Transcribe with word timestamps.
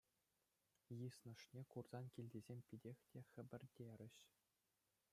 Йыснӑшне 0.99 1.61
курсан 1.71 2.05
килтисем 2.15 2.59
питех 2.71 2.97
те 3.13 3.19
хӗпӗртерӗҫ. 3.31 4.13